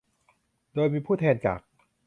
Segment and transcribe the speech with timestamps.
[0.75, 1.59] โดยมีผู้แทนจาก